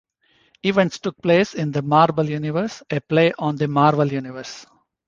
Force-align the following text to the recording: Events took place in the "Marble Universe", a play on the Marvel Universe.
Events 0.63 0.97
took 0.97 1.21
place 1.21 1.53
in 1.53 1.71
the 1.71 1.83
"Marble 1.83 2.27
Universe", 2.27 2.81
a 2.89 2.99
play 3.01 3.31
on 3.37 3.55
the 3.55 3.67
Marvel 3.67 4.11
Universe. 4.11 4.65